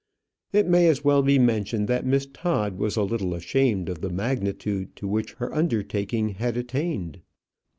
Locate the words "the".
4.01-4.09